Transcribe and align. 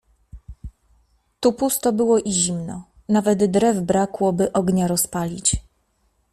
"Tu 1.39 1.53
pusto 1.53 1.93
było 1.93 2.19
i 2.19 2.31
zimno, 2.31 2.83
nawet 3.09 3.45
drew 3.51 3.77
brakło, 3.81 4.33
by 4.33 4.53
ognia 4.53 4.87
rozpalić." 4.87 5.55